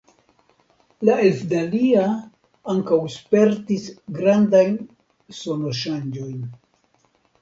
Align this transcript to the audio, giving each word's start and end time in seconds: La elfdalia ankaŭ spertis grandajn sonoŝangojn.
La 1.09 1.17
elfdalia 1.25 2.05
ankaŭ 2.73 2.99
spertis 3.17 3.85
grandajn 4.17 4.81
sonoŝangojn. 5.43 6.41